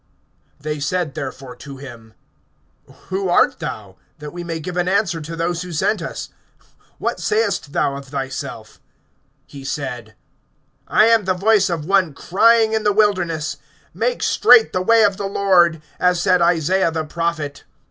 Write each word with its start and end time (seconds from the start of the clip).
(22)They 0.63 0.81
said 0.81 1.13
therefore 1.13 1.55
to 1.55 1.77
him: 1.77 2.15
Who 3.09 3.29
art 3.29 3.59
thou? 3.59 3.97
that 4.17 4.31
we 4.33 4.43
may 4.43 4.59
give 4.59 4.75
an 4.75 4.87
answer 4.87 5.21
to 5.21 5.35
those 5.35 5.61
who 5.61 5.71
sent 5.71 6.01
us. 6.01 6.29
What 6.97 7.19
sayest 7.19 7.71
thou 7.71 7.95
of 7.95 8.05
thyself? 8.07 8.81
(23)He 9.47 9.67
said: 9.67 10.15
I 10.87 11.05
am 11.05 11.25
the 11.25 11.35
voice 11.35 11.69
of 11.69 11.85
one 11.85 12.15
crying 12.15 12.73
in 12.73 12.81
the 12.83 12.91
wilderness: 12.93 13.57
Make 13.93 14.23
straight 14.23 14.73
the 14.73 14.81
way 14.81 15.03
of 15.03 15.17
the 15.17 15.27
Lord, 15.27 15.83
as 15.99 16.19
said 16.19 16.41
Isaiah 16.41 16.89
the 16.89 17.03
prophet. 17.05 17.63